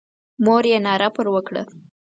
[0.45, 1.63] مور یې ناره پر وکړه.